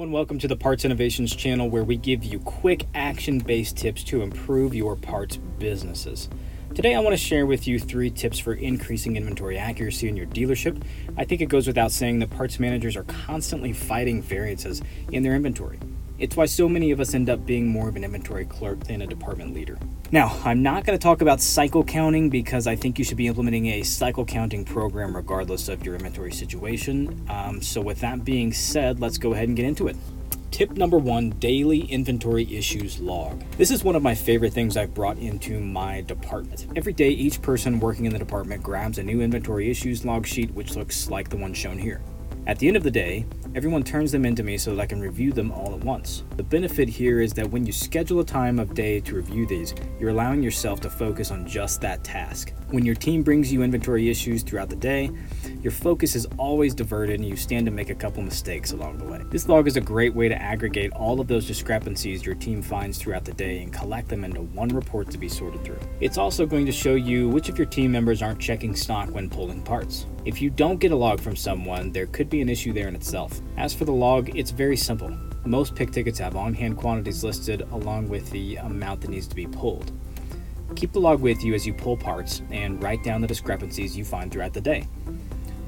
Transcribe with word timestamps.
And 0.00 0.14
welcome 0.14 0.38
to 0.38 0.48
the 0.48 0.56
Parts 0.56 0.86
Innovations 0.86 1.36
channel 1.36 1.68
where 1.68 1.84
we 1.84 1.98
give 1.98 2.24
you 2.24 2.38
quick 2.38 2.86
action 2.94 3.38
based 3.38 3.76
tips 3.76 4.02
to 4.04 4.22
improve 4.22 4.74
your 4.74 4.96
parts 4.96 5.36
businesses. 5.36 6.30
Today, 6.74 6.94
I 6.94 7.00
want 7.00 7.12
to 7.12 7.18
share 7.18 7.44
with 7.44 7.68
you 7.68 7.78
three 7.78 8.08
tips 8.08 8.38
for 8.38 8.54
increasing 8.54 9.16
inventory 9.16 9.58
accuracy 9.58 10.08
in 10.08 10.16
your 10.16 10.24
dealership. 10.24 10.82
I 11.18 11.26
think 11.26 11.42
it 11.42 11.50
goes 11.50 11.66
without 11.66 11.92
saying 11.92 12.20
that 12.20 12.30
parts 12.30 12.58
managers 12.58 12.96
are 12.96 13.02
constantly 13.02 13.74
fighting 13.74 14.22
variances 14.22 14.80
in 15.12 15.22
their 15.22 15.34
inventory. 15.34 15.78
It's 16.20 16.36
why 16.36 16.44
so 16.44 16.68
many 16.68 16.90
of 16.90 17.00
us 17.00 17.14
end 17.14 17.30
up 17.30 17.46
being 17.46 17.66
more 17.66 17.88
of 17.88 17.96
an 17.96 18.04
inventory 18.04 18.44
clerk 18.44 18.84
than 18.84 19.00
a 19.00 19.06
department 19.06 19.54
leader. 19.54 19.78
Now, 20.12 20.38
I'm 20.44 20.62
not 20.62 20.84
going 20.84 20.98
to 20.98 21.02
talk 21.02 21.22
about 21.22 21.40
cycle 21.40 21.82
counting 21.82 22.28
because 22.28 22.66
I 22.66 22.76
think 22.76 22.98
you 22.98 23.06
should 23.06 23.16
be 23.16 23.26
implementing 23.26 23.68
a 23.68 23.82
cycle 23.82 24.26
counting 24.26 24.66
program 24.66 25.16
regardless 25.16 25.70
of 25.70 25.82
your 25.82 25.94
inventory 25.94 26.32
situation. 26.32 27.26
Um, 27.30 27.62
so, 27.62 27.80
with 27.80 28.00
that 28.00 28.22
being 28.22 28.52
said, 28.52 29.00
let's 29.00 29.16
go 29.16 29.32
ahead 29.32 29.48
and 29.48 29.56
get 29.56 29.64
into 29.64 29.88
it. 29.88 29.96
Tip 30.50 30.72
number 30.72 30.98
one 30.98 31.30
daily 31.30 31.80
inventory 31.84 32.54
issues 32.54 33.00
log. 33.00 33.42
This 33.56 33.70
is 33.70 33.82
one 33.82 33.96
of 33.96 34.02
my 34.02 34.14
favorite 34.14 34.52
things 34.52 34.76
I've 34.76 34.92
brought 34.92 35.16
into 35.16 35.58
my 35.58 36.02
department. 36.02 36.66
Every 36.76 36.92
day, 36.92 37.08
each 37.08 37.40
person 37.40 37.80
working 37.80 38.04
in 38.04 38.12
the 38.12 38.18
department 38.18 38.62
grabs 38.62 38.98
a 38.98 39.02
new 39.02 39.22
inventory 39.22 39.70
issues 39.70 40.04
log 40.04 40.26
sheet, 40.26 40.50
which 40.50 40.76
looks 40.76 41.08
like 41.08 41.30
the 41.30 41.38
one 41.38 41.54
shown 41.54 41.78
here. 41.78 42.02
At 42.50 42.58
the 42.58 42.66
end 42.66 42.76
of 42.76 42.82
the 42.82 42.90
day, 42.90 43.26
everyone 43.54 43.84
turns 43.84 44.10
them 44.10 44.24
into 44.24 44.42
me 44.42 44.58
so 44.58 44.74
that 44.74 44.82
I 44.82 44.86
can 44.86 45.00
review 45.00 45.32
them 45.32 45.52
all 45.52 45.72
at 45.72 45.84
once. 45.84 46.24
The 46.36 46.42
benefit 46.42 46.88
here 46.88 47.20
is 47.20 47.32
that 47.34 47.48
when 47.48 47.64
you 47.64 47.72
schedule 47.72 48.18
a 48.18 48.24
time 48.24 48.58
of 48.58 48.74
day 48.74 48.98
to 49.02 49.14
review 49.14 49.46
these, 49.46 49.72
you're 50.00 50.10
allowing 50.10 50.42
yourself 50.42 50.80
to 50.80 50.90
focus 50.90 51.30
on 51.30 51.46
just 51.46 51.80
that 51.82 52.02
task. 52.02 52.52
When 52.70 52.84
your 52.84 52.96
team 52.96 53.22
brings 53.22 53.52
you 53.52 53.62
inventory 53.62 54.10
issues 54.10 54.42
throughout 54.42 54.68
the 54.68 54.74
day, 54.74 55.10
your 55.60 55.70
focus 55.70 56.16
is 56.16 56.26
always 56.38 56.74
diverted 56.74 57.20
and 57.20 57.28
you 57.28 57.36
stand 57.36 57.66
to 57.66 57.72
make 57.72 57.90
a 57.90 57.94
couple 57.94 58.20
mistakes 58.22 58.72
along 58.72 58.98
the 58.98 59.04
way. 59.04 59.22
This 59.30 59.48
log 59.48 59.68
is 59.68 59.76
a 59.76 59.80
great 59.80 60.14
way 60.14 60.28
to 60.28 60.40
aggregate 60.40 60.92
all 60.92 61.20
of 61.20 61.28
those 61.28 61.46
discrepancies 61.46 62.26
your 62.26 62.34
team 62.34 62.62
finds 62.62 62.98
throughout 62.98 63.24
the 63.24 63.32
day 63.32 63.62
and 63.62 63.72
collect 63.72 64.08
them 64.08 64.24
into 64.24 64.42
one 64.42 64.70
report 64.70 65.08
to 65.10 65.18
be 65.18 65.28
sorted 65.28 65.64
through. 65.64 65.78
It's 66.00 66.18
also 66.18 66.46
going 66.46 66.66
to 66.66 66.72
show 66.72 66.94
you 66.94 67.28
which 67.28 67.48
of 67.48 67.58
your 67.58 67.66
team 67.66 67.92
members 67.92 68.22
aren't 68.22 68.40
checking 68.40 68.74
stock 68.74 69.10
when 69.10 69.30
pulling 69.30 69.62
parts. 69.62 70.06
If 70.24 70.42
you 70.42 70.50
don't 70.50 70.78
get 70.78 70.92
a 70.92 70.96
log 70.96 71.18
from 71.18 71.34
someone, 71.34 71.92
there 71.92 72.06
could 72.06 72.28
be 72.28 72.39
an 72.40 72.48
issue 72.48 72.72
there 72.72 72.88
in 72.88 72.94
itself. 72.94 73.40
As 73.56 73.74
for 73.74 73.84
the 73.84 73.92
log, 73.92 74.36
it's 74.36 74.50
very 74.50 74.76
simple. 74.76 75.16
Most 75.44 75.74
pick 75.74 75.90
tickets 75.90 76.18
have 76.18 76.36
on 76.36 76.54
hand 76.54 76.76
quantities 76.76 77.24
listed 77.24 77.62
along 77.72 78.08
with 78.08 78.30
the 78.30 78.56
amount 78.56 79.00
that 79.00 79.10
needs 79.10 79.26
to 79.28 79.34
be 79.34 79.46
pulled. 79.46 79.92
Keep 80.76 80.92
the 80.92 81.00
log 81.00 81.20
with 81.20 81.42
you 81.42 81.54
as 81.54 81.66
you 81.66 81.74
pull 81.74 81.96
parts 81.96 82.42
and 82.50 82.82
write 82.82 83.02
down 83.02 83.20
the 83.20 83.26
discrepancies 83.26 83.96
you 83.96 84.04
find 84.04 84.30
throughout 84.30 84.52
the 84.52 84.60
day. 84.60 84.86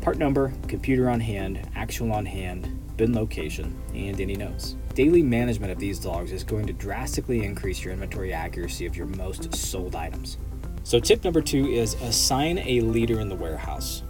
Part 0.00 0.18
number, 0.18 0.52
computer 0.68 1.08
on 1.08 1.20
hand, 1.20 1.68
actual 1.74 2.12
on 2.12 2.26
hand, 2.26 2.96
bin 2.96 3.14
location, 3.14 3.76
and 3.94 4.20
any 4.20 4.34
notes. 4.34 4.76
Daily 4.94 5.22
management 5.22 5.72
of 5.72 5.78
these 5.78 6.04
logs 6.04 6.32
is 6.32 6.44
going 6.44 6.66
to 6.66 6.72
drastically 6.72 7.44
increase 7.44 7.82
your 7.82 7.92
inventory 7.92 8.32
accuracy 8.32 8.84
of 8.84 8.96
your 8.96 9.06
most 9.06 9.54
sold 9.54 9.96
items. 9.96 10.36
So, 10.84 10.98
tip 10.98 11.24
number 11.24 11.40
two 11.40 11.68
is 11.68 11.94
assign 12.02 12.58
a 12.58 12.80
leader 12.80 13.20
in 13.20 13.28
the 13.28 13.34
warehouse. 13.34 14.02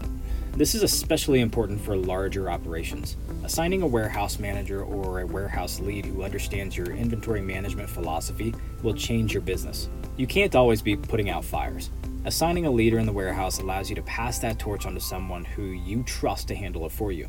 This 0.54 0.74
is 0.74 0.82
especially 0.82 1.40
important 1.40 1.80
for 1.80 1.96
larger 1.96 2.50
operations. 2.50 3.16
Assigning 3.42 3.80
a 3.80 3.86
warehouse 3.86 4.38
manager 4.38 4.84
or 4.84 5.20
a 5.20 5.26
warehouse 5.26 5.80
lead 5.80 6.04
who 6.04 6.22
understands 6.22 6.76
your 6.76 6.92
inventory 6.92 7.40
management 7.40 7.88
philosophy 7.88 8.54
will 8.82 8.92
change 8.92 9.32
your 9.32 9.40
business. 9.40 9.88
You 10.18 10.26
can't 10.26 10.54
always 10.54 10.82
be 10.82 10.94
putting 10.94 11.30
out 11.30 11.42
fires. 11.42 11.90
Assigning 12.26 12.66
a 12.66 12.70
leader 12.70 12.98
in 12.98 13.06
the 13.06 13.12
warehouse 13.12 13.60
allows 13.60 13.88
you 13.88 13.96
to 13.96 14.02
pass 14.02 14.40
that 14.40 14.58
torch 14.58 14.84
on 14.84 14.92
to 14.92 15.00
someone 15.00 15.46
who 15.46 15.62
you 15.62 16.02
trust 16.02 16.48
to 16.48 16.54
handle 16.54 16.84
it 16.84 16.92
for 16.92 17.12
you. 17.12 17.28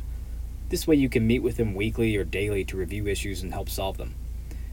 This 0.68 0.86
way, 0.86 0.96
you 0.96 1.08
can 1.08 1.26
meet 1.26 1.42
with 1.42 1.56
them 1.56 1.74
weekly 1.74 2.14
or 2.16 2.24
daily 2.24 2.62
to 2.66 2.76
review 2.76 3.06
issues 3.06 3.42
and 3.42 3.54
help 3.54 3.70
solve 3.70 3.96
them. 3.96 4.14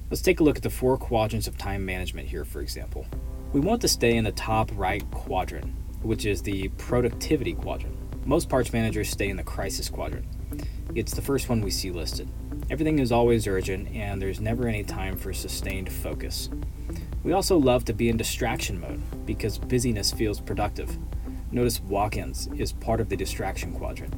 Let's 0.09 0.21
take 0.21 0.41
a 0.41 0.43
look 0.43 0.57
at 0.57 0.63
the 0.63 0.69
four 0.69 0.97
quadrants 0.97 1.47
of 1.47 1.57
time 1.57 1.85
management 1.85 2.27
here, 2.27 2.43
for 2.43 2.59
example. 2.59 3.05
We 3.53 3.61
want 3.61 3.79
to 3.81 3.87
stay 3.87 4.17
in 4.17 4.25
the 4.25 4.33
top 4.33 4.71
right 4.75 5.09
quadrant, 5.09 5.73
which 6.01 6.25
is 6.25 6.41
the 6.41 6.67
productivity 6.77 7.53
quadrant. 7.53 7.97
Most 8.25 8.49
parts 8.49 8.71
managers 8.71 9.09
stay 9.09 9.29
in 9.29 9.37
the 9.37 9.43
crisis 9.43 9.89
quadrant. 9.89 10.25
It's 10.93 11.13
the 11.13 11.21
first 11.21 11.49
one 11.49 11.61
we 11.61 11.71
see 11.71 11.89
listed. 11.89 12.29
Everything 12.69 12.99
is 12.99 13.11
always 13.11 13.47
urgent, 13.47 13.87
and 13.95 14.21
there's 14.21 14.39
never 14.39 14.67
any 14.67 14.83
time 14.83 15.17
for 15.17 15.33
sustained 15.33 15.91
focus. 15.91 16.49
We 17.23 17.33
also 17.33 17.57
love 17.57 17.83
to 17.85 17.93
be 17.93 18.09
in 18.09 18.17
distraction 18.17 18.79
mode 18.79 19.01
because 19.25 19.57
busyness 19.57 20.11
feels 20.11 20.39
productive. 20.39 20.97
Notice 21.51 21.81
walk 21.81 22.15
ins 22.15 22.47
is 22.57 22.73
part 22.73 23.01
of 23.01 23.09
the 23.09 23.17
distraction 23.17 23.73
quadrant. 23.73 24.13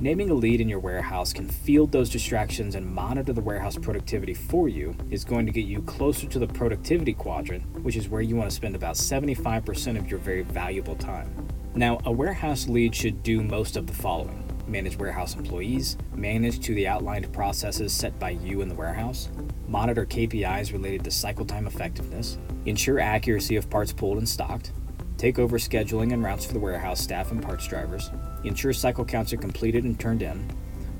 Naming 0.00 0.30
a 0.30 0.34
lead 0.34 0.60
in 0.60 0.68
your 0.68 0.78
warehouse 0.78 1.32
can 1.32 1.48
field 1.48 1.90
those 1.90 2.08
distractions 2.08 2.76
and 2.76 2.86
monitor 2.86 3.32
the 3.32 3.40
warehouse 3.40 3.76
productivity 3.76 4.32
for 4.32 4.68
you 4.68 4.94
is 5.10 5.24
going 5.24 5.44
to 5.44 5.50
get 5.50 5.64
you 5.64 5.82
closer 5.82 6.28
to 6.28 6.38
the 6.38 6.46
productivity 6.46 7.12
quadrant, 7.12 7.64
which 7.82 7.96
is 7.96 8.08
where 8.08 8.20
you 8.20 8.36
want 8.36 8.48
to 8.48 8.54
spend 8.54 8.76
about 8.76 8.94
75% 8.94 9.98
of 9.98 10.08
your 10.08 10.20
very 10.20 10.42
valuable 10.42 10.94
time. 10.94 11.48
Now, 11.74 11.98
a 12.04 12.12
warehouse 12.12 12.68
lead 12.68 12.94
should 12.94 13.24
do 13.24 13.42
most 13.42 13.76
of 13.76 13.88
the 13.88 13.92
following 13.92 14.44
manage 14.68 14.96
warehouse 14.98 15.34
employees, 15.34 15.96
manage 16.14 16.60
to 16.60 16.74
the 16.74 16.86
outlined 16.86 17.32
processes 17.32 17.92
set 17.92 18.16
by 18.20 18.30
you 18.30 18.60
in 18.60 18.68
the 18.68 18.74
warehouse, 18.76 19.30
monitor 19.66 20.06
KPIs 20.06 20.72
related 20.72 21.02
to 21.04 21.10
cycle 21.10 21.44
time 21.44 21.66
effectiveness, 21.66 22.38
ensure 22.66 23.00
accuracy 23.00 23.56
of 23.56 23.68
parts 23.68 23.92
pulled 23.92 24.18
and 24.18 24.28
stocked, 24.28 24.70
take 25.18 25.38
over 25.38 25.58
scheduling 25.58 26.12
and 26.12 26.22
routes 26.22 26.46
for 26.46 26.54
the 26.54 26.58
warehouse 26.58 27.00
staff 27.00 27.32
and 27.32 27.42
parts 27.42 27.66
drivers, 27.66 28.10
ensure 28.44 28.72
cycle 28.72 29.04
counts 29.04 29.32
are 29.32 29.36
completed 29.36 29.84
and 29.84 29.98
turned 29.98 30.22
in, 30.22 30.48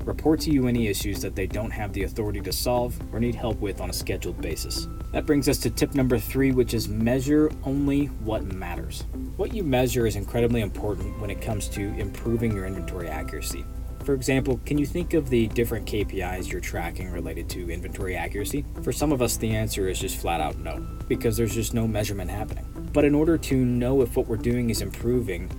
report 0.03 0.39
to 0.41 0.51
you 0.51 0.67
any 0.67 0.87
issues 0.87 1.21
that 1.21 1.35
they 1.35 1.47
don't 1.47 1.71
have 1.71 1.93
the 1.93 2.03
authority 2.03 2.41
to 2.41 2.51
solve 2.51 2.99
or 3.13 3.19
need 3.19 3.35
help 3.35 3.59
with 3.59 3.79
on 3.79 3.89
a 3.89 3.93
scheduled 3.93 4.39
basis. 4.41 4.87
That 5.13 5.25
brings 5.25 5.49
us 5.49 5.57
to 5.59 5.69
tip 5.69 5.95
number 5.95 6.19
three, 6.19 6.51
which 6.51 6.73
is 6.73 6.87
measure 6.87 7.49
only 7.63 8.05
what 8.05 8.43
matters. 8.43 9.05
What 9.37 9.53
you 9.53 9.63
measure 9.63 10.05
is 10.05 10.15
incredibly 10.15 10.61
important 10.61 11.19
when 11.19 11.29
it 11.29 11.41
comes 11.41 11.67
to 11.69 11.81
improving 11.97 12.53
your 12.53 12.65
inventory 12.65 13.07
accuracy. 13.07 13.65
For 14.03 14.13
example, 14.13 14.59
can 14.65 14.77
you 14.77 14.85
think 14.85 15.13
of 15.13 15.29
the 15.29 15.47
different 15.47 15.85
KPIs 15.85 16.51
you're 16.51 16.61
tracking 16.61 17.11
related 17.11 17.49
to 17.49 17.69
inventory 17.69 18.15
accuracy? 18.15 18.65
For 18.81 18.91
some 18.91 19.11
of 19.11 19.21
us, 19.21 19.37
the 19.37 19.55
answer 19.55 19.87
is 19.87 19.99
just 19.99 20.17
flat 20.17 20.41
out 20.41 20.57
no, 20.57 20.79
because 21.07 21.37
there's 21.37 21.53
just 21.53 21.73
no 21.73 21.87
measurement 21.87 22.31
happening. 22.31 22.65
But 22.91 23.05
in 23.05 23.13
order 23.13 23.37
to 23.37 23.55
know 23.55 24.01
if 24.01 24.15
what 24.15 24.27
we're 24.27 24.37
doing 24.37 24.69
is 24.69 24.81
improving 24.81 25.49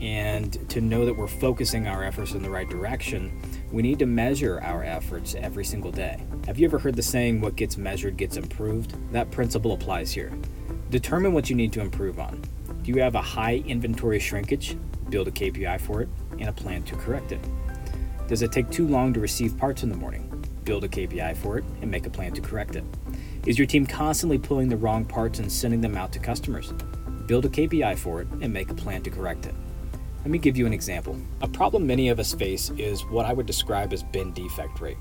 and 0.00 0.68
to 0.68 0.80
know 0.80 1.04
that 1.04 1.16
we're 1.16 1.28
focusing 1.28 1.86
our 1.86 2.02
efforts 2.02 2.32
in 2.32 2.42
the 2.42 2.50
right 2.50 2.68
direction, 2.68 3.40
we 3.70 3.82
need 3.82 4.00
to 4.00 4.06
measure 4.06 4.60
our 4.62 4.82
efforts 4.82 5.36
every 5.36 5.64
single 5.64 5.92
day. 5.92 6.20
Have 6.46 6.58
you 6.58 6.66
ever 6.66 6.78
heard 6.78 6.96
the 6.96 7.02
saying, 7.02 7.40
what 7.40 7.54
gets 7.54 7.76
measured 7.76 8.16
gets 8.16 8.36
improved? 8.36 8.96
That 9.12 9.30
principle 9.30 9.72
applies 9.72 10.10
here. 10.10 10.32
Determine 10.90 11.32
what 11.32 11.48
you 11.48 11.54
need 11.54 11.72
to 11.74 11.80
improve 11.80 12.18
on. 12.18 12.42
Do 12.82 12.90
you 12.90 13.00
have 13.00 13.14
a 13.14 13.22
high 13.22 13.62
inventory 13.66 14.18
shrinkage? 14.18 14.76
Build 15.08 15.28
a 15.28 15.30
KPI 15.30 15.80
for 15.80 16.02
it 16.02 16.08
and 16.32 16.48
a 16.48 16.52
plan 16.52 16.82
to 16.82 16.96
correct 16.96 17.30
it. 17.30 17.40
Does 18.26 18.42
it 18.42 18.50
take 18.50 18.70
too 18.70 18.88
long 18.88 19.12
to 19.14 19.20
receive 19.20 19.56
parts 19.56 19.84
in 19.84 19.88
the 19.88 19.96
morning? 19.96 20.28
Build 20.64 20.82
a 20.82 20.88
KPI 20.88 21.36
for 21.36 21.58
it 21.58 21.64
and 21.80 21.90
make 21.90 22.06
a 22.06 22.10
plan 22.10 22.32
to 22.32 22.40
correct 22.40 22.74
it. 22.74 22.84
Is 23.44 23.58
your 23.58 23.66
team 23.66 23.86
constantly 23.86 24.38
pulling 24.38 24.68
the 24.68 24.76
wrong 24.76 25.04
parts 25.04 25.40
and 25.40 25.50
sending 25.50 25.80
them 25.80 25.96
out 25.96 26.12
to 26.12 26.20
customers? 26.20 26.72
Build 27.26 27.44
a 27.44 27.48
KPI 27.48 27.98
for 27.98 28.20
it 28.20 28.28
and 28.40 28.52
make 28.52 28.70
a 28.70 28.74
plan 28.74 29.02
to 29.02 29.10
correct 29.10 29.46
it. 29.46 29.54
Let 30.18 30.30
me 30.30 30.38
give 30.38 30.56
you 30.56 30.64
an 30.64 30.72
example. 30.72 31.16
A 31.40 31.48
problem 31.48 31.84
many 31.84 32.08
of 32.08 32.20
us 32.20 32.32
face 32.32 32.70
is 32.78 33.04
what 33.06 33.26
I 33.26 33.32
would 33.32 33.46
describe 33.46 33.92
as 33.92 34.04
bin 34.04 34.32
defect 34.32 34.80
rate. 34.80 34.96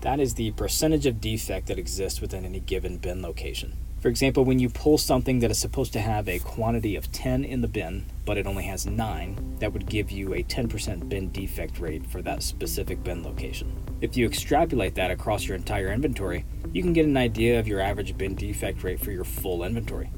That 0.00 0.20
is 0.20 0.32
the 0.32 0.52
percentage 0.52 1.04
of 1.04 1.20
defect 1.20 1.66
that 1.66 1.78
exists 1.78 2.22
within 2.22 2.46
any 2.46 2.60
given 2.60 2.96
bin 2.96 3.20
location. 3.20 3.76
For 4.00 4.08
example, 4.08 4.44
when 4.44 4.58
you 4.58 4.68
pull 4.68 4.98
something 4.98 5.38
that 5.40 5.50
is 5.50 5.58
supposed 5.58 5.92
to 5.94 6.00
have 6.00 6.28
a 6.28 6.38
quantity 6.38 6.96
of 6.96 7.10
10 7.12 7.44
in 7.44 7.62
the 7.62 7.68
bin, 7.68 8.04
but 8.26 8.36
it 8.36 8.46
only 8.46 8.64
has 8.64 8.86
9, 8.86 9.56
that 9.58 9.72
would 9.72 9.86
give 9.86 10.10
you 10.10 10.34
a 10.34 10.42
10% 10.42 11.08
bin 11.08 11.30
defect 11.32 11.80
rate 11.80 12.06
for 12.06 12.20
that 12.22 12.42
specific 12.42 13.02
bin 13.02 13.22
location. 13.22 13.72
If 14.02 14.16
you 14.16 14.26
extrapolate 14.26 14.94
that 14.96 15.10
across 15.10 15.46
your 15.46 15.56
entire 15.56 15.92
inventory, 15.92 16.44
you 16.72 16.82
can 16.82 16.92
get 16.92 17.06
an 17.06 17.16
idea 17.16 17.58
of 17.58 17.66
your 17.66 17.80
average 17.80 18.16
bin 18.18 18.34
defect 18.34 18.82
rate 18.84 19.00
for 19.00 19.12
your 19.12 19.24
full 19.24 19.64
inventory. 19.64 20.10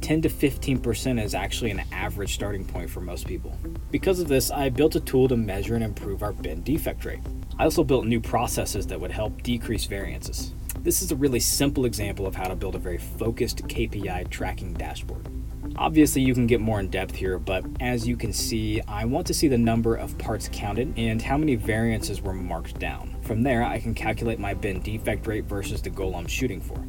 10 0.00 0.22
to 0.22 0.28
15% 0.28 1.22
is 1.22 1.34
actually 1.34 1.72
an 1.72 1.82
average 1.90 2.34
starting 2.34 2.64
point 2.64 2.88
for 2.88 3.00
most 3.00 3.26
people. 3.26 3.58
Because 3.90 4.20
of 4.20 4.28
this, 4.28 4.50
I 4.50 4.68
built 4.68 4.94
a 4.96 5.00
tool 5.00 5.28
to 5.28 5.36
measure 5.36 5.74
and 5.74 5.82
improve 5.82 6.22
our 6.22 6.32
bin 6.32 6.62
defect 6.62 7.04
rate. 7.04 7.20
I 7.58 7.64
also 7.64 7.82
built 7.82 8.06
new 8.06 8.20
processes 8.20 8.86
that 8.86 9.00
would 9.00 9.10
help 9.10 9.42
decrease 9.42 9.86
variances. 9.86 10.52
This 10.84 11.00
is 11.00 11.12
a 11.12 11.16
really 11.16 11.40
simple 11.40 11.86
example 11.86 12.26
of 12.26 12.34
how 12.34 12.46
to 12.46 12.54
build 12.54 12.74
a 12.74 12.78
very 12.78 12.98
focused 12.98 13.66
KPI 13.66 14.28
tracking 14.28 14.74
dashboard. 14.74 15.26
Obviously, 15.76 16.20
you 16.20 16.34
can 16.34 16.46
get 16.46 16.60
more 16.60 16.78
in 16.78 16.90
depth 16.90 17.14
here, 17.14 17.38
but 17.38 17.64
as 17.80 18.06
you 18.06 18.18
can 18.18 18.34
see, 18.34 18.82
I 18.86 19.06
want 19.06 19.26
to 19.28 19.32
see 19.32 19.48
the 19.48 19.56
number 19.56 19.94
of 19.94 20.18
parts 20.18 20.50
counted 20.52 20.92
and 20.98 21.22
how 21.22 21.38
many 21.38 21.54
variances 21.54 22.20
were 22.20 22.34
marked 22.34 22.78
down. 22.78 23.16
From 23.22 23.42
there, 23.42 23.64
I 23.64 23.80
can 23.80 23.94
calculate 23.94 24.38
my 24.38 24.52
bin 24.52 24.82
defect 24.82 25.26
rate 25.26 25.46
versus 25.46 25.80
the 25.80 25.88
goal 25.88 26.14
I'm 26.16 26.26
shooting 26.26 26.60
for. 26.60 26.86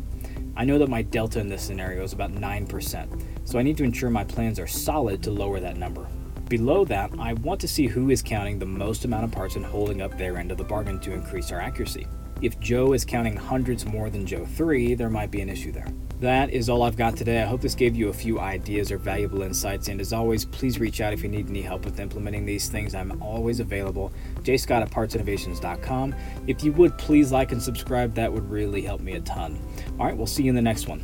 I 0.58 0.66
know 0.66 0.78
that 0.78 0.90
my 0.90 1.02
delta 1.02 1.40
in 1.40 1.48
this 1.48 1.62
scenario 1.64 2.04
is 2.04 2.12
about 2.12 2.34
9%, 2.34 3.24
so 3.46 3.58
I 3.58 3.64
need 3.64 3.78
to 3.78 3.86
ensure 3.86 4.10
my 4.10 4.26
plans 4.26 4.60
are 4.60 4.68
solid 4.68 5.24
to 5.24 5.32
lower 5.32 5.62
that 5.62 5.78
number. 5.78 6.06
Below 6.50 6.84
that, 6.84 7.12
I 7.18 7.32
want 7.32 7.62
to 7.62 7.68
see 7.70 7.88
who 7.88 8.10
is 8.10 8.22
counting 8.22 8.60
the 8.60 8.66
most 8.66 9.06
amount 9.06 9.24
of 9.24 9.32
parts 9.32 9.56
and 9.56 9.66
holding 9.66 10.02
up 10.02 10.18
their 10.18 10.38
end 10.38 10.52
of 10.52 10.58
the 10.58 10.66
bargain 10.66 11.00
to 11.00 11.14
increase 11.14 11.50
our 11.54 11.62
accuracy. 11.62 12.06
If 12.42 12.60
Joe 12.60 12.94
is 12.94 13.06
counting 13.06 13.36
hundreds 13.36 13.86
more 13.86 14.10
than 14.10 14.26
Joe 14.26 14.46
3, 14.46 14.96
there 14.96 15.10
might 15.10 15.32
be 15.32 15.42
an 15.42 15.50
issue 15.50 15.72
there. 15.72 15.88
That 16.20 16.50
is 16.50 16.70
all 16.70 16.84
I've 16.84 16.96
got 16.96 17.16
today. 17.16 17.42
I 17.42 17.46
hope 17.46 17.62
this 17.62 17.76
gave 17.76 17.96
you 17.96 18.10
a 18.10 18.14
few 18.14 18.40
ideas 18.40 18.92
or 18.92 18.98
valuable 18.98 19.42
insights. 19.42 19.90
And 19.90 20.00
as 20.00 20.14
always, 20.14 20.46
please 20.46 20.80
reach 20.80 21.02
out 21.02 21.14
if 21.14 21.24
you 21.24 21.30
need 21.30 21.50
any 21.50 21.62
help 21.62 21.86
with 21.86 22.00
implementing 22.00 22.46
these 22.46 22.70
things. 22.70 22.96
I'm 22.96 23.22
always 23.22 23.60
available. 23.60 24.14
jscott 24.44 24.82
at 24.82 24.92
partsinnovations.com. 24.92 26.16
If 26.48 26.64
you 26.64 26.72
would 26.74 26.98
please 26.98 27.32
like 27.32 27.52
and 27.52 27.62
subscribe, 27.62 28.14
that 28.16 28.32
would 28.32 28.50
really 28.50 28.82
help 28.82 29.02
me 29.02 29.14
a 29.14 29.22
ton. 29.22 29.60
All 30.00 30.06
right, 30.06 30.16
we'll 30.16 30.28
see 30.28 30.44
you 30.44 30.50
in 30.50 30.56
the 30.56 30.62
next 30.62 30.88
one. 30.88 31.04